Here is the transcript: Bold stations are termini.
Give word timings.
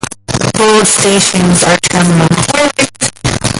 Bold 0.57 0.87
stations 0.87 1.61
are 1.63 1.77
termini. 1.77 3.45